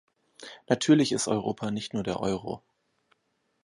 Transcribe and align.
Natürlich 0.67 1.11
ist 1.11 1.27
Europa 1.27 1.69
nicht 1.69 1.93
nur 1.93 2.01
der 2.01 2.19
Euro. 2.19 2.63